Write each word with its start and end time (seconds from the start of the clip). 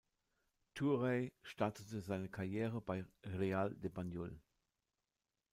Touray 0.73 1.31
startete 1.43 2.01
seine 2.01 2.27
Karriere 2.27 2.81
bei 2.81 3.05
Real 3.23 3.75
de 3.75 3.87
Banjul. 3.91 4.41